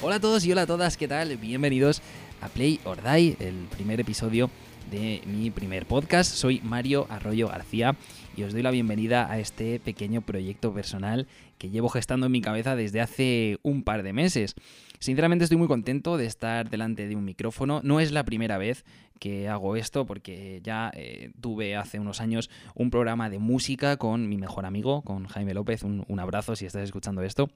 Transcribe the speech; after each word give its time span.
Hola 0.00 0.16
a 0.16 0.20
todos 0.20 0.44
y 0.44 0.52
hola 0.52 0.62
a 0.62 0.66
todas, 0.66 0.96
¿qué 0.96 1.08
tal? 1.08 1.36
Bienvenidos 1.36 2.00
a 2.40 2.48
Play 2.48 2.80
or 2.84 3.02
Die, 3.02 3.36
el 3.40 3.66
primer 3.70 3.98
episodio 3.98 4.50
de 4.90 5.22
mi 5.26 5.50
primer 5.50 5.86
podcast. 5.86 6.34
Soy 6.34 6.60
Mario 6.62 7.06
Arroyo 7.08 7.48
García 7.48 7.96
y 8.36 8.42
os 8.42 8.52
doy 8.52 8.62
la 8.62 8.70
bienvenida 8.70 9.30
a 9.30 9.38
este 9.38 9.80
pequeño 9.80 10.22
proyecto 10.22 10.72
personal 10.72 11.26
que 11.58 11.70
llevo 11.70 11.88
gestando 11.88 12.26
en 12.26 12.32
mi 12.32 12.40
cabeza 12.40 12.76
desde 12.76 13.00
hace 13.00 13.58
un 13.62 13.82
par 13.82 14.02
de 14.02 14.12
meses. 14.12 14.54
Sinceramente 14.98 15.44
estoy 15.44 15.58
muy 15.58 15.68
contento 15.68 16.16
de 16.16 16.26
estar 16.26 16.70
delante 16.70 17.08
de 17.08 17.16
un 17.16 17.24
micrófono. 17.24 17.80
No 17.82 18.00
es 18.00 18.12
la 18.12 18.24
primera 18.24 18.58
vez 18.58 18.84
que 19.18 19.48
hago 19.48 19.76
esto 19.76 20.06
porque 20.06 20.60
ya 20.62 20.90
eh, 20.94 21.32
tuve 21.40 21.76
hace 21.76 21.98
unos 21.98 22.20
años 22.20 22.50
un 22.74 22.90
programa 22.90 23.30
de 23.30 23.38
música 23.38 23.96
con 23.96 24.28
mi 24.28 24.36
mejor 24.36 24.66
amigo, 24.66 25.02
con 25.02 25.26
Jaime 25.26 25.54
López. 25.54 25.82
Un, 25.82 26.04
un 26.08 26.20
abrazo 26.20 26.56
si 26.56 26.66
estás 26.66 26.82
escuchando 26.82 27.22
esto. 27.22 27.50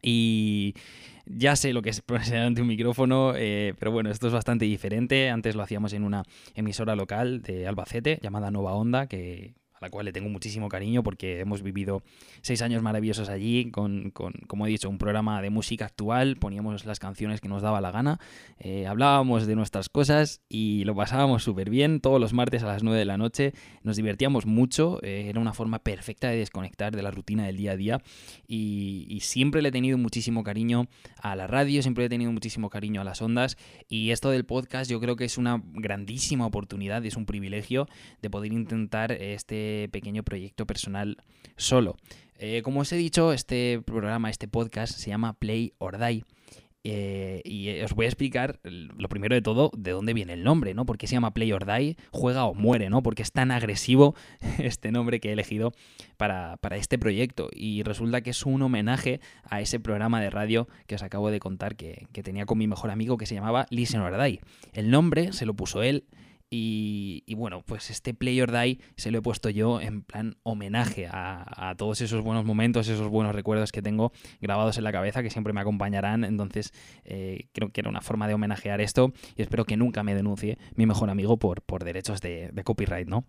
Y 0.00 0.74
ya 1.26 1.56
sé 1.56 1.72
lo 1.72 1.82
que 1.82 1.90
es 1.90 2.00
ponerse 2.00 2.34
delante 2.34 2.58
de 2.58 2.62
un 2.62 2.68
micrófono, 2.68 3.34
eh, 3.36 3.74
pero 3.78 3.92
bueno, 3.92 4.10
esto 4.10 4.26
es 4.26 4.32
bastante 4.32 4.64
diferente. 4.64 5.30
Antes 5.30 5.54
lo 5.54 5.62
hacíamos 5.62 5.92
en 5.92 6.04
una 6.04 6.24
emisora 6.54 6.96
local 6.96 7.42
de 7.42 7.66
Albacete 7.66 8.18
llamada 8.22 8.50
Nova 8.50 8.74
Onda, 8.74 9.06
que 9.06 9.54
la 9.82 9.90
cual 9.90 10.06
le 10.06 10.12
tengo 10.12 10.28
muchísimo 10.28 10.68
cariño 10.68 11.02
porque 11.02 11.40
hemos 11.40 11.62
vivido 11.62 12.02
seis 12.40 12.62
años 12.62 12.82
maravillosos 12.82 13.28
allí 13.28 13.70
con, 13.70 14.12
con, 14.12 14.32
como 14.46 14.66
he 14.66 14.70
dicho, 14.70 14.88
un 14.88 14.96
programa 14.96 15.42
de 15.42 15.50
música 15.50 15.86
actual, 15.86 16.36
poníamos 16.36 16.86
las 16.86 17.00
canciones 17.00 17.40
que 17.40 17.48
nos 17.48 17.62
daba 17.62 17.80
la 17.80 17.90
gana, 17.90 18.20
eh, 18.58 18.86
hablábamos 18.86 19.46
de 19.46 19.56
nuestras 19.56 19.88
cosas 19.88 20.40
y 20.48 20.84
lo 20.84 20.94
pasábamos 20.94 21.42
súper 21.42 21.68
bien 21.68 22.00
todos 22.00 22.20
los 22.20 22.32
martes 22.32 22.62
a 22.62 22.66
las 22.66 22.84
9 22.84 22.96
de 22.96 23.04
la 23.04 23.18
noche, 23.18 23.54
nos 23.82 23.96
divertíamos 23.96 24.46
mucho, 24.46 25.00
eh, 25.02 25.26
era 25.28 25.40
una 25.40 25.52
forma 25.52 25.80
perfecta 25.80 26.28
de 26.28 26.36
desconectar 26.36 26.94
de 26.94 27.02
la 27.02 27.10
rutina 27.10 27.44
del 27.44 27.56
día 27.56 27.72
a 27.72 27.76
día 27.76 28.02
y, 28.46 29.06
y 29.08 29.20
siempre 29.20 29.62
le 29.62 29.70
he 29.70 29.72
tenido 29.72 29.98
muchísimo 29.98 30.44
cariño 30.44 30.86
a 31.20 31.34
la 31.34 31.48
radio, 31.48 31.82
siempre 31.82 32.02
le 32.02 32.06
he 32.06 32.10
tenido 32.10 32.30
muchísimo 32.30 32.70
cariño 32.70 33.00
a 33.00 33.04
las 33.04 33.20
ondas 33.20 33.58
y 33.88 34.10
esto 34.10 34.30
del 34.30 34.44
podcast 34.44 34.88
yo 34.88 35.00
creo 35.00 35.16
que 35.16 35.24
es 35.24 35.38
una 35.38 35.60
grandísima 35.72 36.46
oportunidad, 36.46 37.04
es 37.04 37.16
un 37.16 37.26
privilegio 37.26 37.88
de 38.20 38.30
poder 38.30 38.52
intentar 38.52 39.10
este 39.10 39.71
pequeño 39.90 40.22
proyecto 40.22 40.66
personal 40.66 41.16
solo. 41.56 41.96
Eh, 42.38 42.62
como 42.62 42.80
os 42.80 42.92
he 42.92 42.96
dicho, 42.96 43.32
este 43.32 43.80
programa, 43.84 44.28
este 44.28 44.48
podcast 44.48 44.94
se 44.98 45.10
llama 45.10 45.34
Play 45.34 45.74
or 45.78 45.98
Die. 45.98 46.24
Eh, 46.84 47.40
y 47.44 47.80
os 47.82 47.92
voy 47.94 48.06
a 48.06 48.08
explicar 48.08 48.58
lo 48.64 49.08
primero 49.08 49.36
de 49.36 49.42
todo 49.42 49.70
de 49.76 49.92
dónde 49.92 50.14
viene 50.14 50.32
el 50.32 50.42
nombre, 50.42 50.74
¿no? 50.74 50.84
Porque 50.84 51.06
se 51.06 51.14
llama 51.14 51.32
Play 51.32 51.52
or 51.52 51.64
Die, 51.64 51.96
juega 52.10 52.44
o 52.44 52.54
muere, 52.54 52.90
¿no? 52.90 53.04
Porque 53.04 53.22
es 53.22 53.30
tan 53.30 53.52
agresivo 53.52 54.16
este 54.58 54.90
nombre 54.90 55.20
que 55.20 55.28
he 55.28 55.32
elegido 55.32 55.72
para, 56.16 56.56
para, 56.56 56.76
este 56.76 56.98
proyecto. 56.98 57.48
Y 57.54 57.84
resulta 57.84 58.22
que 58.22 58.30
es 58.30 58.44
un 58.44 58.60
homenaje 58.62 59.20
a 59.44 59.60
ese 59.60 59.78
programa 59.78 60.20
de 60.20 60.30
radio 60.30 60.68
que 60.88 60.96
os 60.96 61.02
acabo 61.04 61.30
de 61.30 61.38
contar 61.38 61.76
que, 61.76 62.08
que 62.12 62.24
tenía 62.24 62.46
con 62.46 62.58
mi 62.58 62.66
mejor 62.66 62.90
amigo 62.90 63.16
que 63.16 63.26
se 63.26 63.36
llamaba 63.36 63.66
Listen 63.70 64.00
or 64.00 64.20
Die. 64.20 64.40
El 64.72 64.90
nombre 64.90 65.32
se 65.32 65.46
lo 65.46 65.54
puso 65.54 65.84
él 65.84 66.04
y, 66.54 67.34
bueno, 67.34 67.62
pues 67.64 67.88
este 67.88 68.12
Play 68.12 68.38
or 68.42 68.52
Die 68.52 68.78
se 68.96 69.10
lo 69.10 69.18
he 69.18 69.22
puesto 69.22 69.48
yo 69.48 69.80
en 69.80 70.02
plan 70.02 70.36
homenaje 70.42 71.06
a, 71.06 71.70
a, 71.70 71.74
todos 71.76 72.02
esos 72.02 72.22
buenos 72.22 72.44
momentos, 72.44 72.88
esos 72.88 73.08
buenos 73.08 73.34
recuerdos 73.34 73.72
que 73.72 73.80
tengo 73.80 74.12
grabados 74.42 74.76
en 74.76 74.84
la 74.84 74.92
cabeza 74.92 75.22
que 75.22 75.30
siempre 75.30 75.54
me 75.54 75.62
acompañarán. 75.62 76.24
Entonces 76.24 76.74
eh, 77.04 77.48
creo 77.52 77.70
que 77.70 77.80
era 77.80 77.88
una 77.88 78.02
forma 78.02 78.28
de 78.28 78.34
homenajear 78.34 78.82
esto 78.82 79.14
y 79.34 79.40
espero 79.40 79.64
que 79.64 79.78
nunca 79.78 80.02
me 80.02 80.14
denuncie 80.14 80.58
mi 80.74 80.84
mejor 80.84 81.08
amigo 81.08 81.38
por, 81.38 81.62
por 81.62 81.84
derechos 81.84 82.20
de, 82.20 82.50
de 82.52 82.64
copyright, 82.64 83.08
¿no? 83.08 83.24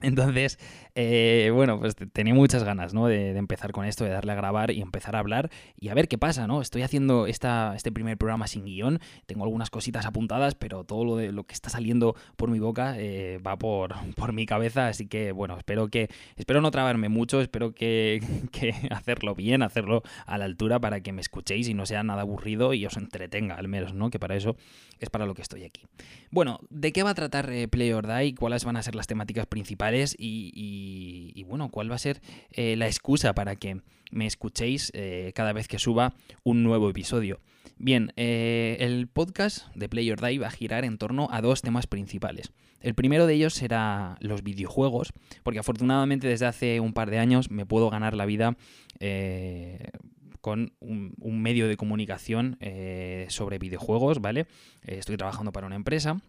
Entonces, 0.00 0.60
eh, 0.94 1.50
bueno, 1.52 1.80
pues 1.80 1.96
tenía 2.12 2.32
muchas 2.32 2.62
ganas, 2.62 2.94
¿no? 2.94 3.08
De, 3.08 3.32
de, 3.32 3.38
empezar 3.38 3.72
con 3.72 3.84
esto, 3.84 4.04
de 4.04 4.10
darle 4.10 4.30
a 4.30 4.36
grabar 4.36 4.70
y 4.70 4.80
empezar 4.80 5.16
a 5.16 5.18
hablar 5.18 5.50
y 5.76 5.88
a 5.88 5.94
ver 5.94 6.06
qué 6.06 6.18
pasa, 6.18 6.46
¿no? 6.46 6.60
Estoy 6.60 6.82
haciendo 6.82 7.26
esta, 7.26 7.74
este 7.74 7.90
primer 7.90 8.16
programa 8.16 8.46
sin 8.46 8.64
guion, 8.64 9.00
tengo 9.26 9.42
algunas 9.42 9.70
cositas 9.70 10.06
apuntadas, 10.06 10.54
pero 10.54 10.84
todo 10.84 11.04
lo, 11.04 11.16
de, 11.16 11.32
lo 11.32 11.44
que 11.44 11.54
está 11.54 11.68
saliendo 11.68 12.14
por 12.36 12.48
mi 12.48 12.60
boca 12.60 12.94
eh, 12.96 13.40
va 13.44 13.56
por, 13.56 13.94
por, 14.16 14.32
mi 14.32 14.46
cabeza, 14.46 14.86
así 14.86 15.08
que, 15.08 15.32
bueno, 15.32 15.58
espero 15.58 15.88
que, 15.88 16.08
espero 16.36 16.60
no 16.60 16.70
trabarme 16.70 17.08
mucho, 17.08 17.40
espero 17.40 17.72
que, 17.72 18.22
que, 18.52 18.72
hacerlo 18.90 19.34
bien, 19.34 19.62
hacerlo 19.62 20.02
a 20.26 20.38
la 20.38 20.44
altura 20.44 20.78
para 20.78 21.00
que 21.00 21.12
me 21.12 21.20
escuchéis 21.20 21.68
y 21.68 21.74
no 21.74 21.86
sea 21.86 22.04
nada 22.04 22.22
aburrido 22.22 22.72
y 22.72 22.86
os 22.86 22.96
entretenga 22.96 23.56
al 23.56 23.66
menos, 23.66 23.94
¿no? 23.94 24.10
Que 24.10 24.20
para 24.20 24.36
eso 24.36 24.54
es 25.00 25.10
para 25.10 25.26
lo 25.26 25.34
que 25.34 25.42
estoy 25.42 25.64
aquí. 25.64 25.86
Bueno, 26.30 26.60
¿de 26.70 26.92
qué 26.92 27.02
va 27.02 27.10
a 27.10 27.14
tratar 27.14 27.50
eh, 27.50 27.66
Play 27.66 27.92
or 27.92 28.06
Die? 28.06 28.34
¿Cuáles 28.34 28.64
van 28.64 28.76
a 28.76 28.82
ser 28.82 28.94
las 28.94 29.06
temáticas 29.06 29.46
principales? 29.46 29.87
Y, 30.18 31.44
bueno, 31.48 31.70
cuál 31.70 31.90
va 31.90 31.96
a 31.96 31.98
ser 31.98 32.20
eh, 32.50 32.76
la 32.76 32.86
excusa 32.86 33.34
para 33.34 33.56
que 33.56 33.80
me 34.10 34.26
escuchéis 34.26 34.90
eh, 34.94 35.32
cada 35.34 35.52
vez 35.52 35.68
que 35.68 35.78
suba 35.78 36.14
un 36.44 36.62
nuevo 36.62 36.88
episodio. 36.90 37.40
Bien, 37.78 38.12
eh, 38.16 38.76
el 38.80 39.06
podcast 39.06 39.68
de 39.74 39.88
Play 39.88 40.10
or 40.10 40.20
Die 40.20 40.38
va 40.38 40.48
a 40.48 40.50
girar 40.50 40.84
en 40.84 40.98
torno 40.98 41.28
a 41.30 41.40
dos 41.40 41.62
temas 41.62 41.86
principales. 41.86 42.52
El 42.80 42.94
primero 42.94 43.26
de 43.26 43.34
ellos 43.34 43.54
será 43.54 44.16
los 44.20 44.42
videojuegos, 44.42 45.12
porque 45.42 45.60
afortunadamente 45.60 46.28
desde 46.28 46.46
hace 46.46 46.80
un 46.80 46.92
par 46.92 47.10
de 47.10 47.18
años 47.18 47.50
me 47.50 47.66
puedo 47.66 47.90
ganar 47.90 48.14
la 48.14 48.26
vida 48.26 48.56
con 50.40 50.72
un, 50.80 51.42
medio 51.42 51.68
de 51.68 51.76
comunicación 51.76 52.58
sobre 53.28 53.58
videojuegos, 53.58 54.20
¿vale? 54.20 54.46
estoy 54.82 55.16
trabajando 55.16 55.52
para 55.52 55.66
una 55.66 55.76
empresa 55.76 56.20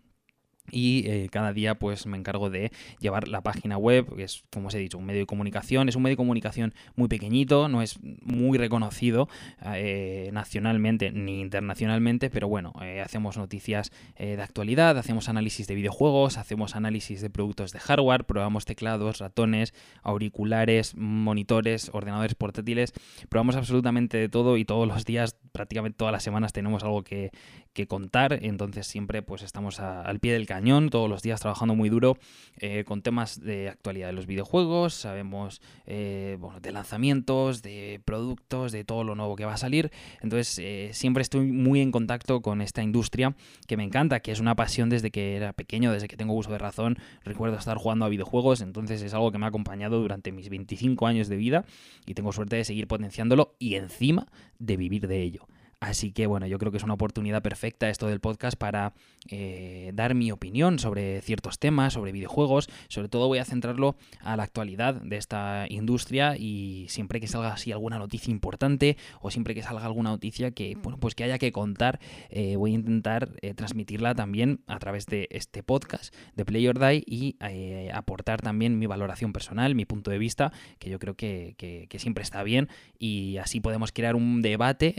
y 0.71 1.03
eh, 1.07 1.29
cada 1.31 1.53
día 1.53 1.75
pues 1.75 2.05
me 2.05 2.17
encargo 2.17 2.49
de 2.49 2.71
llevar 2.99 3.27
la 3.27 3.41
página 3.41 3.77
web, 3.77 4.15
que 4.15 4.23
es 4.23 4.43
como 4.51 4.67
os 4.67 4.75
he 4.75 4.79
dicho, 4.79 4.97
un 4.97 5.05
medio 5.05 5.21
de 5.21 5.25
comunicación, 5.25 5.89
es 5.89 5.95
un 5.95 6.03
medio 6.03 6.13
de 6.13 6.17
comunicación 6.17 6.73
muy 6.95 7.07
pequeñito, 7.07 7.67
no 7.67 7.81
es 7.81 7.99
muy 8.01 8.57
reconocido 8.57 9.29
eh, 9.73 10.29
nacionalmente 10.33 11.11
ni 11.11 11.41
internacionalmente, 11.41 12.29
pero 12.29 12.47
bueno, 12.47 12.73
eh, 12.81 13.01
hacemos 13.01 13.37
noticias 13.37 13.91
de 14.17 14.41
actualidad, 14.41 14.97
hacemos 14.97 15.29
análisis 15.29 15.67
de 15.67 15.75
videojuegos, 15.75 16.37
hacemos 16.37 16.75
análisis 16.75 17.21
de 17.21 17.29
productos 17.29 17.71
de 17.71 17.79
hardware, 17.79 18.25
probamos 18.25 18.65
teclados, 18.65 19.19
ratones, 19.19 19.73
auriculares, 20.03 20.95
monitores, 20.95 21.89
ordenadores 21.93 22.35
portátiles, 22.35 22.93
probamos 23.29 23.55
absolutamente 23.55 24.17
de 24.17 24.29
todo 24.29 24.57
y 24.57 24.65
todos 24.65 24.87
los 24.87 25.05
días, 25.05 25.37
prácticamente 25.51 25.97
todas 25.97 26.11
las 26.11 26.23
semanas 26.23 26.53
tenemos 26.53 26.83
algo 26.83 27.03
que, 27.03 27.31
que 27.73 27.87
contar, 27.87 28.39
entonces 28.41 28.87
siempre 28.87 29.21
pues 29.21 29.41
estamos 29.43 29.79
al 29.79 30.19
pie 30.19 30.33
del 30.33 30.45
cañón, 30.45 30.58
todos 30.89 31.09
los 31.09 31.21
días 31.21 31.39
trabajando 31.39 31.73
muy 31.73 31.89
duro 31.89 32.17
eh, 32.57 32.83
con 32.85 33.01
temas 33.01 33.39
de 33.39 33.69
actualidad 33.69 34.07
de 34.07 34.13
los 34.13 34.25
videojuegos, 34.25 34.93
sabemos 34.93 35.61
eh, 35.85 36.35
bueno, 36.39 36.59
de 36.59 36.71
lanzamientos, 36.73 37.61
de 37.61 38.01
productos, 38.03 38.73
de 38.73 38.83
todo 38.83 39.05
lo 39.05 39.15
nuevo 39.15 39.37
que 39.37 39.45
va 39.45 39.53
a 39.53 39.57
salir, 39.57 39.89
entonces 40.21 40.59
eh, 40.59 40.89
siempre 40.91 41.21
estoy 41.21 41.45
muy 41.45 41.79
en 41.79 41.91
contacto 41.91 42.41
con 42.41 42.61
esta 42.61 42.83
industria 42.83 43.35
que 43.67 43.77
me 43.77 43.83
encanta, 43.83 44.19
que 44.19 44.33
es 44.33 44.41
una 44.41 44.55
pasión 44.55 44.89
desde 44.89 45.11
que 45.11 45.37
era 45.37 45.53
pequeño, 45.53 45.93
desde 45.93 46.09
que 46.09 46.17
tengo 46.17 46.33
uso 46.33 46.51
de 46.51 46.57
razón, 46.57 46.97
recuerdo 47.23 47.57
estar 47.57 47.77
jugando 47.77 48.03
a 48.03 48.09
videojuegos, 48.09 48.59
entonces 48.59 49.01
es 49.01 49.13
algo 49.13 49.31
que 49.31 49.37
me 49.37 49.45
ha 49.45 49.49
acompañado 49.49 50.01
durante 50.01 50.33
mis 50.33 50.49
25 50.49 51.07
años 51.07 51.29
de 51.29 51.37
vida 51.37 51.65
y 52.05 52.15
tengo 52.15 52.33
suerte 52.33 52.57
de 52.57 52.65
seguir 52.65 52.87
potenciándolo 52.87 53.55
y 53.59 53.75
encima 53.75 54.27
de 54.59 54.75
vivir 54.75 55.07
de 55.07 55.21
ello. 55.21 55.47
Así 55.79 56.11
que 56.11 56.27
bueno, 56.27 56.45
yo 56.45 56.57
creo 56.59 56.71
que 56.71 56.77
es 56.77 56.83
una 56.83 56.95
oportunidad 56.95 57.41
perfecta 57.41 57.89
esto 57.89 58.07
del 58.07 58.19
podcast 58.19 58.57
para 58.57 58.93
eh, 59.29 59.91
dar 59.93 60.13
mi 60.13 60.29
opinión 60.31 60.77
sobre 60.77 61.21
ciertos 61.21 61.57
temas, 61.57 61.93
sobre 61.93 62.11
videojuegos. 62.11 62.69
Sobre 62.89 63.07
todo 63.07 63.27
voy 63.27 63.39
a 63.39 63.45
centrarlo 63.45 63.95
a 64.19 64.35
la 64.35 64.43
actualidad 64.43 64.95
de 64.95 65.15
esta 65.15 65.65
industria 65.69 66.35
y 66.37 66.85
siempre 66.89 67.21
que 67.21 67.27
salga 67.27 67.53
así 67.53 67.71
alguna 67.71 67.97
noticia 67.97 68.29
importante 68.29 68.97
o 69.21 69.31
siempre 69.31 69.55
que 69.55 69.63
salga 69.63 69.85
alguna 69.85 70.09
noticia 70.09 70.51
que, 70.51 70.75
bueno, 70.75 70.99
pues 70.99 71.15
que 71.15 71.23
haya 71.23 71.37
que 71.37 71.53
contar, 71.53 71.99
eh, 72.29 72.57
voy 72.57 72.71
a 72.71 72.75
intentar 72.75 73.29
eh, 73.41 73.53
transmitirla 73.53 74.15
también 74.15 74.61
a 74.67 74.79
través 74.79 75.05
de 75.05 75.27
este 75.31 75.63
podcast 75.63 76.13
de 76.35 76.43
Play 76.43 76.67
or 76.67 76.77
Die 76.77 77.03
y 77.05 77.37
eh, 77.39 77.89
aportar 77.93 78.41
también 78.41 78.79
mi 78.79 78.85
valoración 78.85 79.31
personal, 79.31 79.75
mi 79.75 79.85
punto 79.85 80.11
de 80.11 80.17
vista, 80.17 80.51
que 80.77 80.89
yo 80.89 80.99
creo 80.99 81.15
que, 81.15 81.55
que 81.57 81.99
siempre 81.99 82.23
está 82.23 82.43
bien 82.43 82.67
y 82.97 83.37
así 83.37 83.61
podemos 83.61 83.91
crear 83.91 84.15
un 84.15 84.41
debate 84.41 84.93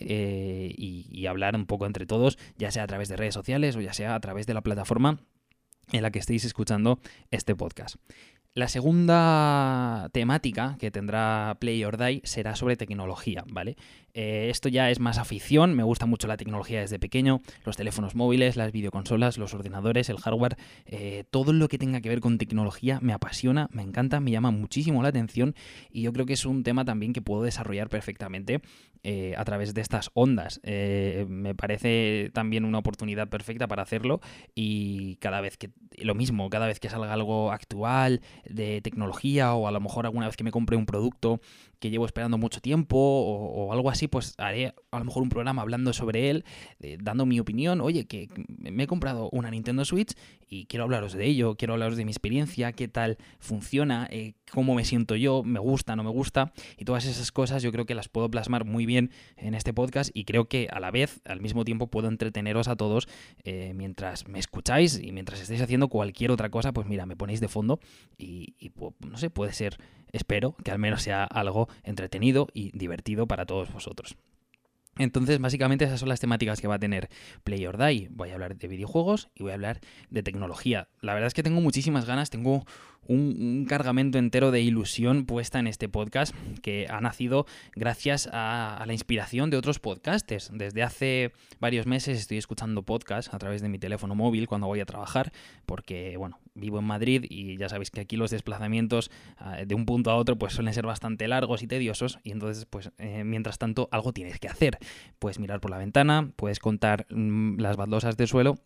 eh, 0.71 0.75
y, 0.77 1.27
hablar 1.27 1.55
un 1.57 1.67
poco 1.67 1.87
entre 1.87 2.07
todos, 2.07 2.39
ya 2.57 2.71
sea 2.71 2.85
a 2.85 2.87
través 2.87 3.09
de 3.09 3.17
redes 3.17 3.35
sociales 3.35 3.77
o 3.77 3.81
ya 3.81 3.93
sea 3.93 4.15
a 4.15 4.21
través 4.21 4.47
de 4.47 4.55
la 4.55 4.63
plataforma 4.63 5.21
en 5.93 6.03
la 6.03 6.11
que 6.11 6.19
estéis 6.19 6.45
escuchando 6.45 7.01
este 7.31 7.55
podcast. 7.55 7.97
La 8.53 8.67
segunda 8.67 10.09
temática 10.13 10.77
que 10.81 10.91
tendrá 10.91 11.57
Play 11.61 11.85
or 11.85 11.97
Die 11.97 12.21
será 12.25 12.57
sobre 12.57 12.77
tecnología, 12.77 13.45
¿vale? 13.49 13.77
Eh, 14.15 14.49
esto 14.51 14.69
ya 14.69 14.91
es 14.91 15.01
más 15.01 15.19
afición, 15.19 15.75
me 15.75 15.83
gusta 15.83 16.07
mucho 16.07 16.27
la 16.27 16.37
tecnología 16.37 16.81
desde 16.81 16.99
pequeño, 16.99 17.41
los 17.65 17.77
teléfonos 17.77 18.15
móviles, 18.15 18.57
las 18.57 18.73
videoconsolas, 18.73 19.39
los 19.39 19.55
ordenadores, 19.55 20.09
el 20.09 20.19
hardware, 20.19 20.57
eh, 20.87 21.25
todo 21.31 21.53
lo 21.53 21.69
que 21.69 21.79
tenga 21.79 22.01
que 22.01 22.09
ver 22.09 22.21
con 22.21 22.39
tecnología 22.39 22.99
me 23.01 23.13
apasiona, 23.13 23.69
me 23.73 23.83
encanta, 23.83 24.21
me 24.21 24.31
llama 24.31 24.51
muchísimo 24.51 25.03
la 25.03 25.09
atención 25.09 25.55
y 25.91 26.03
yo 26.03 26.13
creo 26.13 26.27
que 26.27 26.33
es 26.35 26.45
un 26.45 26.63
tema 26.63 26.85
también 26.85 27.13
que 27.13 27.23
puedo 27.23 27.43
desarrollar 27.43 27.89
perfectamente 27.89 28.61
eh, 29.03 29.35
a 29.37 29.45
través 29.45 29.75
de 29.75 29.81
estas 29.81 30.11
ondas. 30.15 30.61
me 30.65 31.55
parece 31.55 32.31
también 32.35 32.65
una 32.65 32.79
oportunidad 32.79 33.29
perfecta 33.29 33.67
para 33.67 33.83
hacerlo 33.83 34.21
y 34.55 35.17
cada 35.17 35.41
vez 35.41 35.57
que, 35.57 35.71
lo 35.99 36.15
mismo, 36.15 36.51
cada 36.51 36.67
vez 36.67 36.81
que 36.81 36.89
salga 36.89 37.13
algo 37.13 37.53
actual 37.53 38.21
de 38.45 38.81
tecnología 38.83 39.55
o 39.55 39.67
a 39.67 39.71
lo 39.71 39.81
mejor 39.81 40.07
alguna 40.07 40.27
vez 40.27 40.37
que 40.37 40.45
me 40.45 40.51
compre 40.51 40.77
un 40.77 40.87
producto 40.87 41.41
que 41.81 41.91
llevo 41.91 42.07
esperando 42.07 42.39
mucho 42.39 42.61
tiempo 42.61 42.97
o, 42.99 43.73
algo 43.73 43.91
así, 43.91 44.07
pues 44.07 44.35
haré 44.39 44.75
a 44.91 44.99
lo 44.99 45.05
mejor 45.05 45.23
un 45.23 45.29
programa 45.29 45.63
hablando 45.63 45.93
sobre 45.93 46.31
él, 46.31 46.45
dando 47.01 47.27
mi 47.27 47.41
opinión. 47.41 47.81
Oye, 47.81 48.07
que 48.07 48.29
me 48.59 48.85
he 48.85 48.87
comprado 48.87 49.29
una 49.33 49.51
Nintendo 49.51 49.85
Switch 49.85 50.15
y 50.47 50.67
quiero 50.67 50.85
hablaros 50.85 51.13
de 51.13 51.25
ello, 51.27 51.57
quiero 51.57 51.75
hablaros 51.75 51.97
de 51.97 52.05
mi 52.05 52.11
experiencia, 52.11 52.73
qué 52.73 52.89
tal 52.89 53.19
funciona, 53.39 54.09
eh, 54.11 54.35
cómo 54.51 54.75
me 54.75 54.85
siento 54.85 55.15
yo, 55.15 55.43
me 55.45 55.61
gusta, 55.61 55.97
no 55.97 56.03
me 56.03 56.11
gusta. 56.11 56.53
Y 56.77 56.85
todas 56.85 57.07
esas 57.07 57.31
cosas 57.33 57.63
yo 57.63 57.71
creo 57.73 57.87
que 57.87 57.95
las 57.95 58.09
puedo 58.09 58.29
plasmar 58.29 58.65
muy 58.65 58.85
bien 58.85 59.11
en 59.37 59.55
este 59.55 59.73
podcast 59.73 60.11
y 60.13 60.25
creo 60.25 60.49
que 60.49 60.69
a 60.71 60.81
la 60.81 60.91
vez, 60.91 61.21
al 61.25 61.41
mismo 61.41 61.65
tiempo, 61.65 61.87
puedo 61.87 62.09
entreteneros 62.09 62.69
a 62.69 62.77
todos 62.77 63.09
eh, 63.45 63.73
mientras 63.75 64.29
me 64.29 64.39
escucháis 64.39 65.01
y 65.01 65.13
mientras 65.13 65.41
estéis 65.41 65.63
haciendo 65.63 65.89
cualquier 65.89 66.31
otra 66.33 66.51
cosa, 66.51 66.73
pues 66.73 66.87
mira, 66.87 67.07
me 67.07 67.17
ponéis 67.17 67.41
de 67.41 67.49
fondo 67.49 67.81
y, 68.19 68.55
y 68.59 68.73
no 69.07 69.17
sé, 69.17 69.31
puede 69.31 69.53
ser 69.53 69.79
espero 70.13 70.57
que 70.65 70.71
al 70.71 70.79
menos 70.79 71.03
sea 71.03 71.25
algo 71.25 71.69
entretenido 71.83 72.49
y 72.53 72.77
divertido 72.77 73.27
para 73.27 73.47
todos 73.47 73.73
vosotros. 73.73 74.17
Entonces, 74.99 75.39
básicamente 75.39 75.85
esas 75.85 76.01
son 76.01 76.09
las 76.09 76.21
temáticas 76.21 76.61
que 76.61 76.69
va 76.69 76.75
a 76.75 76.79
tener 76.79 77.09
Play 77.45 77.67
or 77.67 77.79
Die. 77.79 78.09
Voy 78.11 78.31
a 78.31 78.35
hablar 78.35 78.57
de 78.57 78.69
videojuegos 78.69 79.31
y 79.35 79.43
voy 79.43 79.53
a 79.53 79.55
hablar 79.55 79.81
de 80.11 80.23
tecnología. 80.23 80.89
La 81.01 81.15
verdad 81.15 81.29
es 81.29 81.35
que 81.35 81.43
tengo 81.43 81.61
muchísimas 81.61 82.05
ganas, 82.05 82.29
tengo 82.29 82.67
un, 83.07 83.67
cargamento 83.69 84.19
entero 84.19 84.51
de 84.51 84.61
ilusión 84.61 85.27
puesta 85.27 85.59
en 85.59 85.67
este 85.67 85.89
podcast 85.89 86.35
que 86.63 86.87
ha 86.89 87.01
nacido 87.01 87.47
gracias 87.75 88.29
a, 88.33 88.83
la 88.87 88.93
inspiración 88.93 89.51
de 89.51 89.57
otros 89.57 89.79
podcasters. 89.79 90.51
Desde 90.53 90.83
hace 90.83 91.33
varios 91.59 91.87
meses 91.87 92.19
estoy 92.19 92.39
escuchando 92.39 92.83
podcasts 92.83 93.33
a 93.33 93.39
través 93.39 93.63
de 93.63 93.69
mi 93.69 93.79
teléfono 93.79 94.15
móvil 94.15 94.49
cuando 94.49 94.67
voy 94.67 94.81
a 94.81 94.87
trabajar, 94.87 95.33
porque, 95.67 96.17
bueno, 96.17 96.39
vivo 96.55 96.79
en 96.79 96.85
Madrid 96.85 97.25
y 97.29 97.57
ya 97.57 97.69
sabéis 97.69 97.91
que 97.91 98.01
aquí 98.01 98.17
los 98.17 98.31
desplazamientos 98.31 99.11
ah, 99.39 99.59
de 99.65 99.75
un 99.75 99.87
punto 99.87 100.11
a 100.11 100.17
otro 100.17 100.37
pues 100.37 100.53
suelen 100.53 100.75
ser 100.75 100.87
bastante 100.87 101.29
largos 101.29 101.63
y 101.63 101.67
tediosos 101.67 102.19
y 102.23 102.33
entonces 102.33 102.67
pues 102.67 102.91
eh, 102.99 103.25
mientras 103.25 103.59
tanto 103.59 103.89
algo 103.93 104.13
tienes 104.13 104.39
que 104.39 104.49
hacer. 104.49 104.79
Puedes 105.19 105.39
mirar 105.39 105.61
por 105.61 105.71
la 105.71 105.79
ventana, 105.79 106.31
puedes 106.37 106.59
contar 106.59 107.07
mm, 107.11 107.59
las 107.61 107.77
baldosas 107.77 108.17
del 108.17 108.29
suelo 108.29 108.59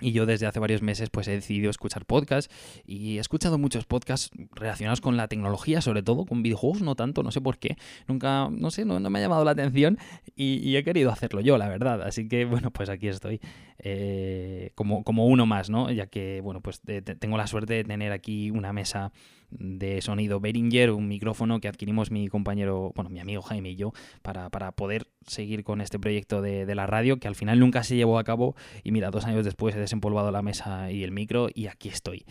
y 0.00 0.12
yo 0.12 0.26
desde 0.26 0.46
hace 0.46 0.58
varios 0.60 0.82
meses 0.82 1.10
pues 1.10 1.28
he 1.28 1.32
decidido 1.32 1.70
escuchar 1.70 2.04
podcasts 2.04 2.52
y 2.86 3.18
he 3.18 3.20
escuchado 3.20 3.58
muchos 3.58 3.84
podcasts 3.84 4.30
relacionados 4.52 5.00
con 5.00 5.16
la 5.16 5.28
tecnología, 5.28 5.80
sobre 5.80 6.02
todo 6.02 6.24
con 6.24 6.42
videojuegos, 6.42 6.82
no 6.82 6.94
tanto, 6.94 7.22
no 7.22 7.30
sé 7.30 7.40
por 7.40 7.58
qué. 7.58 7.76
Nunca, 8.06 8.48
no 8.50 8.70
sé, 8.70 8.84
no, 8.84 8.98
me 8.98 9.18
ha 9.18 9.22
llamado 9.22 9.44
la 9.44 9.52
atención 9.52 9.98
y, 10.36 10.76
he 10.76 10.84
querido 10.84 11.10
hacerlo 11.10 11.40
yo, 11.40 11.58
la 11.58 11.68
verdad. 11.68 12.02
Así 12.02 12.28
que 12.28 12.44
bueno, 12.44 12.70
pues 12.70 12.88
aquí 12.88 13.08
estoy 13.08 13.40
eh, 13.78 14.72
como, 14.74 15.04
como 15.04 15.26
uno 15.26 15.46
más, 15.46 15.68
¿no? 15.70 15.90
Ya 15.90 16.06
que, 16.06 16.40
bueno, 16.42 16.60
pues 16.60 16.80
tengo 17.18 17.36
la 17.36 17.46
suerte 17.46 17.74
de 17.74 17.84
tener 17.84 18.12
aquí 18.12 18.50
una 18.50 18.72
mesa 18.72 19.12
de 19.50 20.00
sonido 20.02 20.40
Behringer, 20.40 20.90
un 20.90 21.08
micrófono 21.08 21.60
que 21.60 21.68
adquirimos 21.68 22.10
mi 22.10 22.28
compañero, 22.28 22.92
bueno, 22.94 23.10
mi 23.10 23.20
amigo 23.20 23.42
Jaime 23.42 23.70
y 23.70 23.76
yo, 23.76 23.92
para, 24.22 24.50
poder 24.72 25.08
seguir 25.26 25.64
con 25.64 25.80
este 25.80 25.98
proyecto 25.98 26.42
de, 26.42 26.74
la 26.74 26.86
radio, 26.86 27.18
que 27.18 27.28
al 27.28 27.34
final 27.34 27.58
nunca 27.58 27.82
se 27.82 27.96
llevó 27.96 28.18
a 28.18 28.24
cabo. 28.24 28.54
Y 28.84 28.92
mira, 28.92 29.10
dos 29.10 29.24
años 29.24 29.44
después 29.44 29.74
he 29.74 29.78
desempolvado 29.78 30.30
la 30.30 30.42
mesa 30.42 30.90
y 30.90 31.02
el 31.02 31.12
micro 31.12 31.48
y 31.52 31.66
aquí 31.66 31.88
estoy. 31.88 32.24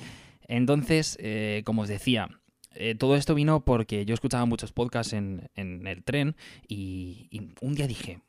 Entonces, 0.48 1.18
eh, 1.20 1.62
como 1.66 1.84
os 1.84 1.90
decía, 1.90 2.30
eh, 2.76 2.96
todo 2.96 3.16
esto 3.16 3.36
vino 3.36 3.66
porque 3.66 4.06
yo 4.06 4.14
escuchaba 4.14 4.46
muchos 4.46 4.72
podcasts 4.72 5.14
en, 5.14 5.50
el 5.56 6.04
tren 6.04 6.36
y, 6.68 7.30
un 7.62 7.76
día 7.76 7.88
dije, 7.88 8.20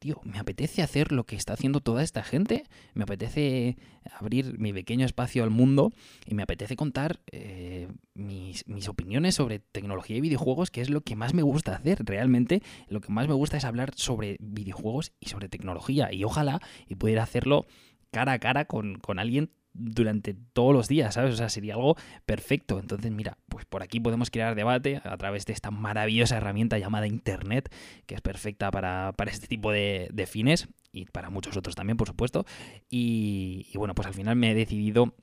tío, 0.00 0.20
me 0.24 0.38
apetece 0.38 0.82
hacer 0.82 1.12
lo 1.12 1.24
que 1.24 1.36
está 1.36 1.52
haciendo 1.52 1.80
toda 1.80 2.02
esta 2.02 2.24
gente, 2.24 2.64
me 2.94 3.04
apetece 3.04 3.76
abrir 4.18 4.58
mi 4.58 4.72
pequeño 4.72 5.04
espacio 5.04 5.44
al 5.44 5.50
mundo 5.50 5.92
y 6.26 6.34
me 6.34 6.42
apetece 6.42 6.74
contar 6.74 7.20
eh, 7.30 7.86
mis, 8.14 8.64
opiniones 8.88 9.34
sobre 9.34 9.58
tecnología 9.58 10.16
y 10.16 10.22
videojuegos, 10.22 10.70
que 10.70 10.80
es 10.80 10.88
lo 10.88 11.02
que 11.02 11.16
más 11.16 11.34
me 11.34 11.42
gusta 11.42 11.76
hacer. 11.76 11.98
Realmente. 12.04 12.62
Lo 12.88 13.00
que 13.00 13.12
más 13.12 13.28
me 13.28 13.34
gusta 13.34 13.58
es 13.58 13.64
hablar 13.64 13.92
sobre 13.94 14.38
videojuegos 14.40 15.12
y 15.20 15.28
sobre 15.28 15.48
tecnología. 15.48 16.12
Y 16.12 16.24
ojalá 16.24 16.60
y 16.88 16.94
pudiera 16.94 17.22
hacerlo 17.22 17.66
cara 18.10 18.32
a 18.32 18.38
cara 18.38 18.64
con, 18.64 18.98
con 18.98 19.18
alguien 19.18 19.50
durante 19.72 20.34
todos 20.52 20.74
los 20.74 20.88
días, 20.88 21.14
¿sabes? 21.14 21.34
O 21.34 21.36
sea, 21.36 21.48
sería 21.48 21.74
algo 21.74 21.96
perfecto. 22.26 22.78
Entonces, 22.78 23.10
mira, 23.10 23.38
pues 23.48 23.64
por 23.64 23.82
aquí 23.82 24.00
podemos 24.00 24.30
crear 24.30 24.54
debate 24.54 25.00
a 25.04 25.16
través 25.16 25.46
de 25.46 25.52
esta 25.52 25.70
maravillosa 25.70 26.36
herramienta 26.36 26.78
llamada 26.78 27.06
Internet, 27.06 27.72
que 28.06 28.14
es 28.14 28.20
perfecta 28.20 28.70
para, 28.70 29.14
este 29.26 29.46
tipo 29.46 29.70
de, 29.70 30.26
fines 30.28 30.68
y 30.92 31.06
para 31.06 31.30
muchos 31.30 31.56
otros 31.56 31.74
también, 31.74 31.96
por 31.96 32.08
supuesto. 32.08 32.44
Y, 32.88 33.70
bueno, 33.74 33.94
pues 33.94 34.06
al 34.06 34.14
final 34.14 34.36
me 34.36 34.50
he 34.50 34.54
decidido 34.54 35.14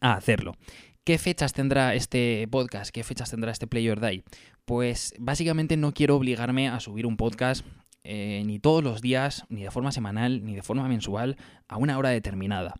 a 0.00 0.14
hacerlo. 0.14 0.56
¿Qué 1.04 1.18
fechas 1.18 1.52
tendrá 1.52 1.94
este 1.94 2.48
podcast? 2.50 2.90
¿Qué 2.90 3.04
fechas 3.04 3.30
tendrá 3.30 3.52
este 3.52 3.68
Play 3.68 3.88
or 3.88 4.00
Die? 4.00 4.24
Pues 4.64 5.14
básicamente 5.20 5.76
no 5.76 5.92
quiero 5.92 6.16
obligarme 6.16 6.68
a 6.68 6.80
subir 6.80 7.06
un 7.06 7.16
podcast 7.16 7.64
eh, 8.08 8.42
ni 8.44 8.60
todos 8.60 8.84
los 8.84 9.02
días, 9.02 9.44
ni 9.48 9.62
de 9.64 9.70
forma 9.70 9.90
semanal, 9.90 10.44
ni 10.44 10.54
de 10.54 10.62
forma 10.62 10.88
mensual, 10.88 11.36
a 11.68 11.76
una 11.76 11.98
hora 11.98 12.10
determinada. 12.10 12.74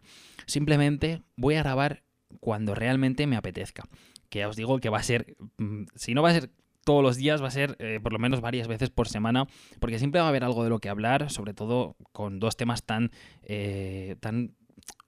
Simplemente 0.46 1.22
voy 1.36 1.56
a 1.56 1.62
grabar 1.62 2.02
cuando 2.40 2.74
realmente 2.74 3.26
me 3.26 3.36
apetezca. 3.36 3.84
Que 4.28 4.40
ya 4.40 4.48
os 4.48 4.56
digo 4.56 4.78
que 4.78 4.88
va 4.88 4.98
a 4.98 5.02
ser, 5.02 5.36
mm, 5.58 5.84
si 5.94 6.14
no 6.14 6.22
va 6.22 6.30
a 6.30 6.34
ser 6.34 6.50
todos 6.84 7.02
los 7.02 7.16
días, 7.16 7.42
va 7.42 7.48
a 7.48 7.50
ser 7.50 7.76
eh, 7.80 7.98
por 8.00 8.12
lo 8.12 8.18
menos 8.18 8.40
varias 8.40 8.68
veces 8.68 8.90
por 8.90 9.08
semana, 9.08 9.46
porque 9.80 9.98
siempre 9.98 10.20
va 10.20 10.26
a 10.26 10.30
haber 10.30 10.44
algo 10.44 10.62
de 10.62 10.70
lo 10.70 10.78
que 10.78 10.88
hablar, 10.88 11.30
sobre 11.30 11.52
todo 11.52 11.96
con 12.12 12.38
dos 12.38 12.56
temas 12.56 12.84
tan, 12.84 13.10
eh, 13.42 14.14
tan 14.20 14.54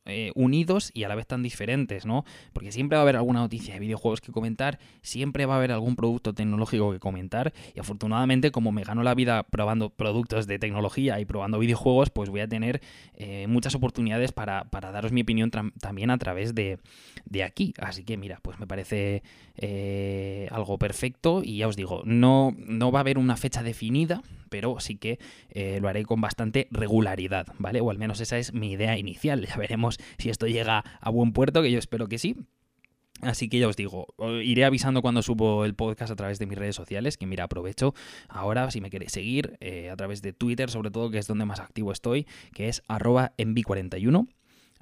eh, 0.08 0.32
unidos 0.34 0.90
y 0.94 1.04
a 1.04 1.08
la 1.08 1.14
vez 1.14 1.26
tan 1.26 1.42
diferentes, 1.42 2.06
¿no? 2.06 2.24
Porque 2.52 2.72
siempre 2.72 2.96
va 2.96 3.00
a 3.00 3.02
haber 3.02 3.16
alguna 3.16 3.40
noticia 3.40 3.74
de 3.74 3.80
videojuegos 3.80 4.20
que 4.20 4.32
comentar, 4.32 4.78
siempre 5.02 5.46
va 5.46 5.54
a 5.54 5.56
haber 5.58 5.70
algún 5.70 5.96
producto 5.96 6.32
tecnológico 6.34 6.92
que 6.92 6.98
comentar 6.98 7.52
y 7.74 7.80
afortunadamente 7.80 8.50
como 8.50 8.72
me 8.72 8.84
gano 8.84 9.02
la 9.02 9.14
vida 9.14 9.42
probando 9.42 9.90
productos 9.90 10.46
de 10.46 10.58
tecnología 10.58 11.20
y 11.20 11.24
probando 11.24 11.58
videojuegos, 11.58 12.10
pues 12.10 12.30
voy 12.30 12.40
a 12.40 12.48
tener 12.48 12.80
eh, 13.14 13.46
muchas 13.48 13.74
oportunidades 13.74 14.32
para, 14.32 14.66
daros 14.70 15.12
mi 15.12 15.20
opinión 15.20 15.50
también 15.50 16.10
a 16.10 16.18
través 16.18 16.54
de, 16.54 16.78
aquí. 17.44 17.74
Así 17.78 18.04
que 18.04 18.16
mira, 18.16 18.40
pues 18.42 18.58
me 18.58 18.66
parece 18.66 19.22
eh, 19.56 20.48
algo 20.50 20.78
perfecto 20.78 21.42
y 21.44 21.58
ya 21.58 21.68
os 21.68 21.76
digo, 21.76 22.02
no, 22.04 22.56
no 22.58 22.90
va 22.90 23.00
a 23.00 23.02
haber 23.02 23.18
una 23.18 23.36
fecha 23.36 23.62
definida, 23.62 24.22
pero 24.48 24.80
sí 24.80 24.96
que 24.96 25.18
lo 25.80 25.88
haré 25.88 26.04
con 26.04 26.20
bastante 26.20 26.68
regularidad, 26.70 27.46
¿vale? 27.58 27.80
O 27.80 27.90
al 27.90 27.98
menos 27.98 28.20
esa 28.20 28.38
es 28.38 28.52
mi 28.52 28.72
idea 28.72 28.98
inicial. 28.98 29.46
Ya 29.48 29.56
veremos 29.56 29.98
si 30.18 30.28
esto 30.28 30.46
llega 30.46 30.84
a 31.00 31.10
buen 31.10 31.32
puerto, 31.32 31.62
que 31.62 31.70
yo 31.70 31.78
espero 31.78 32.06
que 32.06 32.18
sí. 32.18 32.36
Así 33.20 33.48
que 33.48 33.58
ya 33.58 33.66
os 33.66 33.76
digo, 33.76 34.06
iré 34.44 34.64
avisando 34.64 35.02
cuando 35.02 35.22
subo 35.22 35.64
el 35.64 35.74
podcast 35.74 36.12
a 36.12 36.16
través 36.16 36.38
de 36.38 36.46
mis 36.46 36.56
redes 36.56 36.76
sociales, 36.76 37.16
que 37.16 37.26
mira, 37.26 37.44
aprovecho 37.44 37.94
ahora 38.28 38.70
si 38.70 38.80
me 38.80 38.90
queréis 38.90 39.10
seguir 39.10 39.56
eh, 39.60 39.90
a 39.90 39.96
través 39.96 40.22
de 40.22 40.32
Twitter, 40.32 40.70
sobre 40.70 40.90
todo, 40.90 41.10
que 41.10 41.18
es 41.18 41.26
donde 41.26 41.44
más 41.44 41.58
activo 41.58 41.90
estoy, 41.90 42.26
que 42.54 42.68
es 42.68 42.82
arroba 42.86 43.32
envi41. 43.36 44.28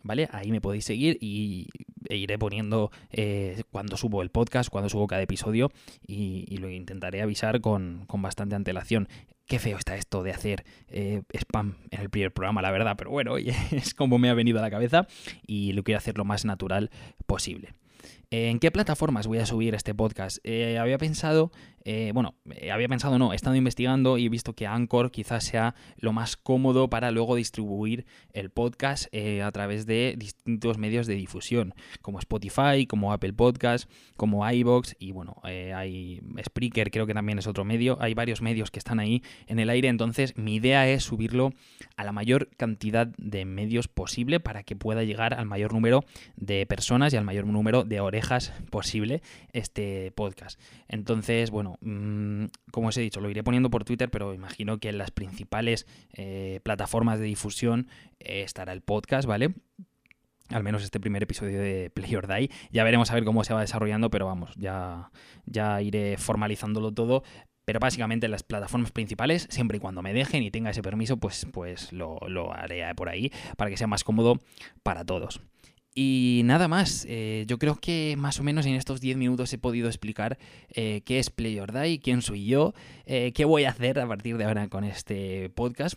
¿Vale? 0.02 0.28
Ahí 0.30 0.52
me 0.52 0.60
podéis 0.60 0.84
seguir 0.84 1.18
y 1.20 1.66
e 2.08 2.16
iré 2.16 2.38
poniendo 2.38 2.90
eh, 3.10 3.62
cuando 3.70 3.96
subo 3.96 4.22
el 4.22 4.30
podcast, 4.30 4.70
cuando 4.70 4.88
subo 4.88 5.06
cada 5.06 5.22
episodio 5.22 5.70
y, 6.06 6.56
lo 6.56 6.70
intentaré 6.70 7.20
avisar 7.20 7.60
con, 7.60 8.04
con, 8.06 8.22
bastante 8.22 8.54
antelación. 8.54 9.08
Qué 9.46 9.58
feo 9.58 9.76
está 9.78 9.94
esto 9.94 10.22
de 10.22 10.32
hacer 10.32 10.64
eh, 10.88 11.22
spam 11.34 11.76
en 11.90 12.00
el 12.00 12.10
primer 12.10 12.32
programa, 12.32 12.62
la 12.62 12.70
verdad, 12.70 12.96
pero 12.96 13.10
bueno, 13.10 13.36
es 13.70 13.94
como 13.94 14.18
me 14.18 14.30
ha 14.30 14.34
venido 14.34 14.58
a 14.58 14.62
la 14.62 14.70
cabeza 14.70 15.06
y 15.46 15.72
lo 15.72 15.82
quiero 15.82 15.98
hacer 15.98 16.16
lo 16.16 16.24
más 16.24 16.44
natural 16.44 16.90
posible. 17.26 17.74
¿En 18.32 18.58
qué 18.58 18.72
plataformas 18.72 19.28
voy 19.28 19.38
a 19.38 19.46
subir 19.46 19.76
este 19.76 19.94
podcast? 19.94 20.38
Eh, 20.42 20.78
había 20.78 20.98
pensado, 20.98 21.52
eh, 21.84 22.10
bueno, 22.12 22.34
eh, 22.50 22.72
había 22.72 22.88
pensado 22.88 23.20
no, 23.20 23.32
he 23.32 23.36
estado 23.36 23.54
investigando 23.54 24.18
y 24.18 24.26
he 24.26 24.28
visto 24.28 24.52
que 24.52 24.66
Anchor 24.66 25.12
quizás 25.12 25.44
sea 25.44 25.76
lo 25.96 26.12
más 26.12 26.36
cómodo 26.36 26.90
para 26.90 27.12
luego 27.12 27.36
distribuir 27.36 28.04
el 28.32 28.50
podcast 28.50 29.06
a 29.14 29.52
través 29.52 29.86
de 29.86 30.16
distintos 30.18 30.76
medios 30.76 31.06
de 31.06 31.14
difusión, 31.14 31.72
como 32.02 32.18
Spotify, 32.18 32.86
como 32.88 33.12
Apple 33.12 33.32
Podcast, 33.32 33.88
como 34.16 34.50
iBox 34.50 34.96
y 34.98 35.12
bueno, 35.12 35.36
hay 35.44 36.20
Spreaker, 36.44 36.90
creo 36.90 37.06
que 37.06 37.14
también 37.14 37.38
es 37.38 37.46
otro 37.46 37.64
medio. 37.64 37.96
Hay 38.00 38.14
varios 38.14 38.42
medios 38.42 38.72
que 38.72 38.80
están 38.80 38.98
ahí 38.98 39.22
en 39.46 39.60
el 39.60 39.70
aire, 39.70 39.86
entonces 39.86 40.36
mi 40.36 40.56
idea 40.56 40.88
es 40.88 41.04
subirlo 41.04 41.52
a 41.96 42.02
la 42.02 42.10
mayor 42.10 42.48
cantidad 42.56 43.06
de 43.06 43.44
medios 43.44 43.86
posible 43.86 44.40
para 44.40 44.64
que 44.64 44.74
pueda 44.74 45.04
llegar 45.04 45.32
al 45.32 45.46
mayor 45.46 45.72
número 45.72 46.04
de 46.34 46.66
personas 46.66 47.14
y 47.14 47.16
al 47.16 47.24
mayor 47.24 47.46
número 47.46 47.84
de 47.84 48.00
horas 48.00 48.15
orejas 48.16 48.52
posible 48.70 49.22
este 49.52 50.10
podcast. 50.12 50.58
Entonces, 50.88 51.50
bueno, 51.50 51.76
mm, 51.82 52.46
como 52.70 52.88
os 52.88 52.96
he 52.96 53.02
dicho, 53.02 53.20
lo 53.20 53.28
iré 53.28 53.44
poniendo 53.44 53.68
por 53.70 53.84
Twitter, 53.84 54.10
pero 54.10 54.32
imagino 54.32 54.78
que 54.78 54.88
en 54.88 54.98
las 54.98 55.10
principales 55.10 55.86
eh, 56.14 56.60
plataformas 56.62 57.18
de 57.18 57.26
difusión 57.26 57.88
eh, 58.20 58.42
estará 58.42 58.72
el 58.72 58.80
podcast, 58.80 59.28
¿vale? 59.28 59.54
al 60.50 60.62
menos 60.62 60.84
este 60.84 61.00
primer 61.00 61.24
episodio 61.24 61.60
de 61.60 61.90
Play 61.90 62.14
or 62.14 62.28
Die. 62.28 62.50
Ya 62.70 62.84
veremos 62.84 63.10
a 63.10 63.14
ver 63.14 63.24
cómo 63.24 63.42
se 63.44 63.52
va 63.52 63.60
desarrollando, 63.60 64.10
pero 64.10 64.26
vamos, 64.26 64.54
ya, 64.56 65.10
ya 65.44 65.82
iré 65.82 66.16
formalizándolo 66.18 66.92
todo. 66.92 67.22
Pero 67.64 67.80
básicamente 67.80 68.26
en 68.26 68.30
las 68.30 68.44
plataformas 68.44 68.92
principales, 68.92 69.48
siempre 69.50 69.78
y 69.78 69.80
cuando 69.80 70.00
me 70.00 70.14
dejen 70.14 70.44
y 70.44 70.52
tenga 70.52 70.70
ese 70.70 70.82
permiso, 70.82 71.16
pues, 71.16 71.48
pues 71.52 71.92
lo, 71.92 72.20
haré 72.54 72.94
por 72.94 73.08
ahí 73.08 73.32
para 73.56 73.70
que 73.70 73.76
sea 73.76 73.88
más 73.88 74.04
cómodo 74.04 74.38
para 74.84 75.04
todos. 75.04 75.40
Y 75.98 76.42
nada 76.44 76.68
más, 76.68 77.06
eh, 77.08 77.46
yo 77.48 77.58
creo 77.58 77.76
que 77.76 78.16
más 78.18 78.38
o 78.38 78.42
menos 78.42 78.66
en 78.66 78.74
estos 78.74 79.00
10 79.00 79.16
minutos 79.16 79.50
he 79.54 79.56
podido 79.56 79.88
explicar 79.88 80.36
eh, 80.68 81.00
qué 81.06 81.18
es 81.18 81.30
Play 81.30 81.58
or 81.58 81.72
Die, 81.72 82.00
quién 82.00 82.20
soy 82.20 82.44
yo, 82.44 82.74
eh, 83.06 83.32
qué 83.34 83.46
voy 83.46 83.64
a 83.64 83.70
hacer 83.70 83.98
a 83.98 84.06
partir 84.06 84.36
de 84.36 84.44
ahora 84.44 84.68
con 84.68 84.84
este 84.84 85.48
podcast. 85.48 85.96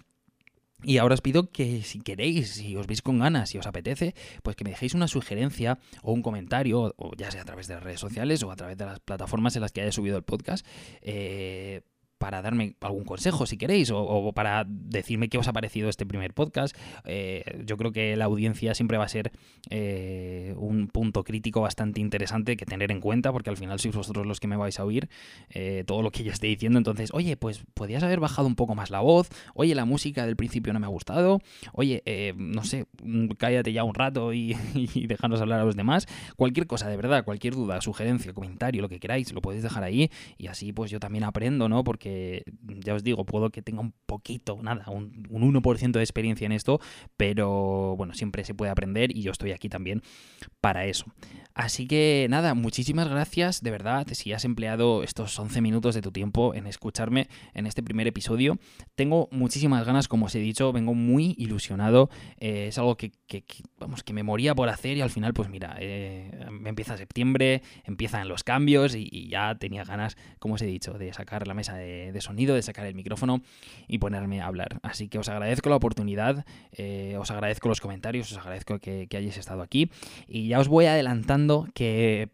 Y 0.83 0.99
ahora 0.99 1.15
os 1.15 1.21
pido 1.21 1.51
que 1.51 1.83
si 1.83 1.99
queréis, 1.99 2.51
si 2.51 2.77
os 2.77 2.87
veis 2.87 3.01
con 3.01 3.19
ganas, 3.19 3.49
si 3.49 3.57
os 3.57 3.67
apetece, 3.67 4.15
pues 4.41 4.55
que 4.55 4.63
me 4.63 4.69
dejéis 4.69 4.93
una 4.93 5.09
sugerencia 5.09 5.79
o 6.01 6.13
un 6.13 6.21
comentario, 6.21 6.95
ya 7.17 7.29
sea 7.29 7.41
a 7.41 7.45
través 7.45 7.67
de 7.67 7.73
las 7.73 7.83
redes 7.83 7.99
sociales 7.99 8.41
o 8.43 8.51
a 8.51 8.55
través 8.55 8.77
de 8.77 8.85
las 8.85 9.01
plataformas 9.01 9.57
en 9.57 9.63
las 9.63 9.73
que 9.73 9.81
haya 9.81 9.91
subido 9.91 10.15
el 10.15 10.23
podcast, 10.23 10.65
eh, 11.01 11.81
para 12.19 12.41
darme 12.41 12.75
algún 12.81 13.05
consejo 13.05 13.45
si 13.45 13.57
queréis 13.57 13.89
o, 13.91 14.31
para 14.33 14.65
decirme 14.67 15.29
qué 15.29 15.37
os 15.37 15.47
ha 15.47 15.53
parecido 15.53 15.89
este 15.89 16.05
primer 16.05 16.33
podcast. 16.33 16.77
Eh, 17.05 17.63
yo 17.65 17.77
creo 17.77 17.91
que 17.91 18.15
la 18.15 18.25
audiencia 18.25 18.75
siempre 18.75 18.97
va 18.97 19.05
a 19.05 19.09
ser 19.09 19.31
eh, 19.69 20.53
un 20.57 20.89
punto 20.89 21.23
crítico 21.23 21.61
bastante 21.61 22.01
interesante 22.01 22.57
que 22.57 22.65
tener 22.65 22.91
en 22.91 22.99
cuenta 22.99 23.31
porque 23.31 23.49
al 23.49 23.57
final 23.57 23.79
sois 23.79 23.95
vosotros 23.95 24.27
los 24.27 24.39
que 24.39 24.47
me 24.47 24.57
vais 24.57 24.79
a 24.79 24.85
oír 24.85 25.09
eh, 25.49 25.83
todo 25.87 26.01
lo 26.01 26.11
que 26.11 26.23
yo 26.23 26.31
esté 26.31 26.47
diciendo. 26.47 26.77
Entonces, 26.77 27.09
oye, 27.13 27.37
pues 27.37 27.63
podrías 27.73 28.03
haber 28.03 28.19
bajado 28.19 28.47
un 28.47 28.55
poco 28.55 28.75
más 28.75 28.91
la 28.91 28.99
voz. 28.99 29.29
Oye, 29.55 29.73
la 29.73 29.85
música 29.85 30.25
del 30.25 30.35
principio 30.35 30.73
no 30.73 30.79
me 30.79 30.85
ha 30.85 30.89
gustado. 30.89 31.39
Oye, 31.73 32.03
no 32.35 32.63
sé, 32.65 32.85
mm, 33.01 33.29
cállate 33.37 33.71
ya 33.71 33.83
un 33.85 33.95
rato 33.95 34.33
y, 34.33 34.55
y 34.75 35.07
hablar 35.21 35.61
a 35.61 35.63
los 35.63 35.77
demás. 35.77 36.05
Cualquier 36.35 36.67
cosa, 36.67 36.89
de 36.89 36.97
verdad, 36.97 37.23
cualquier 37.23 37.55
duda, 37.55 37.79
sugerencia, 37.79 38.33
comentario, 38.33 38.81
lo 38.81 38.89
que 38.89 38.99
queráis, 38.99 39.31
lo 39.31 39.41
podéis 39.41 39.63
dejar 39.63 39.83
ahí 39.83 40.11
y 40.37 40.47
así 40.47 40.73
pues 40.73 40.91
yo 40.91 40.99
también 40.99 41.23
aprendo, 41.23 41.69
¿no? 41.69 41.83
Porque 41.83 42.08
ya 42.85 42.93
os 42.93 43.03
digo, 43.03 43.25
puedo 43.25 43.49
que 43.49 43.61
tenga 43.61 43.81
un 43.81 43.93
poquito, 44.05 44.59
nada, 44.61 44.85
un, 44.89 45.27
un 45.29 45.53
1% 45.53 45.91
de 45.91 46.01
experiencia 46.01 46.45
en 46.45 46.51
esto, 46.51 46.79
pero 47.17 47.95
bueno, 47.97 48.13
siempre 48.13 48.43
se 48.43 48.53
puede 48.53 48.71
aprender 48.71 49.15
y 49.15 49.21
yo 49.21 49.31
estoy 49.31 49.51
aquí 49.51 49.69
también 49.69 50.01
para 50.61 50.85
eso. 50.85 51.05
Así 51.53 51.87
que 51.87 52.27
nada, 52.29 52.53
muchísimas 52.53 53.09
gracias, 53.09 53.61
de 53.61 53.71
verdad, 53.71 54.07
si 54.13 54.31
has 54.31 54.45
empleado 54.45 55.03
estos 55.03 55.37
11 55.37 55.59
minutos 55.59 55.93
de 55.93 56.01
tu 56.01 56.11
tiempo 56.11 56.53
en 56.53 56.67
escucharme 56.67 57.27
en 57.53 57.65
este 57.65 57.83
primer 57.83 58.07
episodio. 58.07 58.59
Tengo 58.95 59.27
muchísimas 59.31 59.85
ganas, 59.85 60.07
como 60.07 60.27
os 60.27 60.35
he 60.35 60.39
dicho, 60.39 60.71
vengo 60.71 60.93
muy 60.93 61.35
ilusionado, 61.37 62.09
eh, 62.37 62.67
es 62.69 62.77
algo 62.77 62.95
que, 62.95 63.11
vamos, 63.77 64.03
que 64.03 64.13
me 64.13 64.23
moría 64.23 64.55
por 64.55 64.69
hacer 64.69 64.95
y 64.95 65.01
al 65.01 65.09
final, 65.09 65.33
pues 65.33 65.49
mira, 65.49 65.75
eh, 65.79 66.31
empieza 66.65 66.95
septiembre, 66.95 67.61
empiezan 67.83 68.29
los 68.29 68.43
cambios 68.43 68.95
y, 68.95 69.27
ya 69.29 69.55
tenía 69.55 69.83
ganas, 69.83 70.17
como 70.39 70.53
os 70.53 70.61
he 70.61 70.65
dicho, 70.65 70.93
de 70.93 71.11
sacar 71.13 71.45
la 71.47 71.53
mesa 71.53 71.75
de, 71.75 71.98
sonido, 72.19 72.55
de 72.55 72.61
sacar 72.61 72.85
el 72.85 72.95
micrófono 72.95 73.41
y 73.87 73.99
ponerme 73.99 74.41
a 74.41 74.47
hablar. 74.47 74.79
Así 74.83 75.07
que 75.07 75.19
os 75.19 75.29
agradezco 75.29 75.69
la 75.69 75.75
oportunidad, 75.75 76.45
eh, 76.71 77.15
os 77.19 77.31
agradezco 77.31 77.69
los 77.69 77.81
comentarios, 77.81 78.31
os 78.31 78.37
agradezco 78.37 78.79
que, 78.79 79.07
que 79.07 79.17
hayáis 79.17 79.37
estado 79.37 79.61
aquí 79.61 79.91
y 80.27 80.47
ya 80.47 80.59
os 80.59 80.67
voy 80.67 80.85
adelantando 80.85 81.67
que 81.73 82.29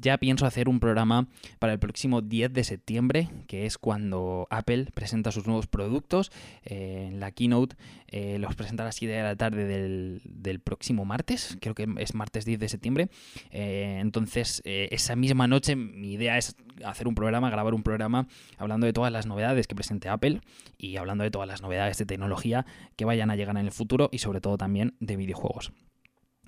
ya 0.00 0.18
pienso 0.18 0.46
hacer 0.46 0.68
un 0.68 0.80
programa 0.80 1.28
para 1.58 1.72
el 1.72 1.78
próximo 1.78 2.22
10 2.22 2.52
de 2.52 2.64
septiembre, 2.64 3.28
que 3.46 3.66
es 3.66 3.78
cuando 3.78 4.46
Apple 4.50 4.88
presenta 4.94 5.32
sus 5.32 5.46
nuevos 5.46 5.66
productos. 5.66 6.32
Eh, 6.64 7.08
en 7.08 7.20
la 7.20 7.32
keynote 7.32 7.76
eh, 8.08 8.38
los 8.38 8.54
presentará 8.54 8.86
a 8.86 8.88
las 8.88 8.96
7 8.96 9.12
de 9.12 9.22
la 9.22 9.36
tarde 9.36 9.66
del, 9.66 10.60
próximo 10.60 11.04
martes, 11.04 11.56
creo 11.60 11.74
que 11.74 11.86
es 11.98 12.14
martes 12.14 12.44
10 12.44 12.58
de 12.58 12.68
septiembre. 12.68 13.08
Eh, 13.50 13.98
entonces, 14.00 14.62
esa 14.64 15.16
misma 15.16 15.46
noche 15.46 15.76
mi 15.76 16.12
idea 16.12 16.38
es 16.38 16.56
hacer 16.84 17.08
un 17.08 17.14
programa, 17.14 17.50
grabar 17.50 17.74
un 17.74 17.82
programa 17.82 18.26
hablando 18.58 18.86
de 18.86 18.92
todas 18.92 19.12
las 19.12 19.26
novedades 19.26 19.66
que 19.66 19.74
presente 19.74 20.08
Apple 20.08 20.40
y 20.78 20.96
hablando 20.96 21.24
de 21.24 21.30
todas 21.30 21.48
las 21.48 21.62
novedades 21.62 21.98
de 21.98 22.06
tecnología 22.06 22.66
que 22.96 23.04
vayan 23.04 23.30
a 23.30 23.36
llegar 23.36 23.56
en 23.56 23.66
el 23.66 23.72
futuro 23.72 24.08
y 24.12 24.18
sobre 24.18 24.40
todo 24.40 24.56
también 24.56 24.94
de 25.00 25.16
videojuegos. 25.16 25.72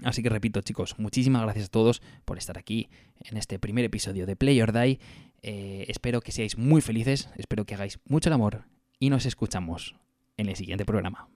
Así 0.04 0.22
que 0.22 0.28
repito, 0.28 0.60
chicos, 0.60 0.98
muchísimas 0.98 1.42
gracias 1.42 1.66
a 1.66 1.70
todos 1.70 2.02
por 2.24 2.38
estar 2.38 2.58
aquí 2.58 2.88
en 3.20 3.36
este 3.36 3.58
primer 3.58 3.84
episodio 3.84 4.26
de 4.26 4.36
Play 4.36 4.60
or 4.60 4.72
Die. 4.72 4.98
Eh, 5.42 5.84
espero 5.88 6.20
que 6.20 6.32
seáis 6.32 6.56
muy 6.56 6.80
felices, 6.80 7.28
espero 7.36 7.64
que 7.64 7.74
hagáis 7.74 7.98
mucho 8.04 8.28
el 8.28 8.34
amor 8.34 8.64
y 8.98 9.10
nos 9.10 9.26
escuchamos 9.26 9.96
en 10.36 10.48
el 10.48 10.56
siguiente 10.56 10.84
programa. 10.84 11.28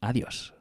Adiós. 0.00 0.54